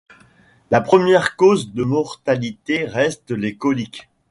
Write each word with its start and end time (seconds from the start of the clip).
La 0.71 0.81
première 0.81 1.35
cause 1.35 1.73
de 1.75 1.83
mortalité 1.83 2.85
reste 2.85 3.29
les 3.29 3.55
coliques. 3.55 4.09